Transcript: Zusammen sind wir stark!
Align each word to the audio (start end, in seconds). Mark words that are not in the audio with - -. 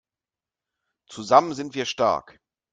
Zusammen 1.09 1.53
sind 1.53 1.75
wir 1.75 1.85
stark! 1.85 2.39